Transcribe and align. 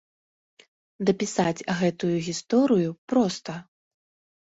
Дапісаць 1.09 1.65
гэтую 1.83 2.11
гісторыю 2.31 2.91
проста. 3.15 3.63